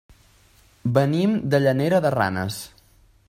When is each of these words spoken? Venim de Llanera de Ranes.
Venim 0.95 1.37
de 1.55 1.61
Llanera 1.65 2.01
de 2.07 2.13
Ranes. 2.17 2.61